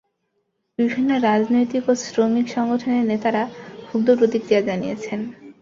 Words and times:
বিভিন্ন 0.79 1.09
রাজনৈতিক 1.21 1.83
ও 1.87 2.03
শ্রমিক 2.03 2.45
সংগঠনের 2.47 3.03
নেতারা 3.11 3.43
ক্ষুব্ধ 3.85 4.07
প্রতিক্রিয়া 4.19 4.61
জানিয়েছেন। 4.61 5.19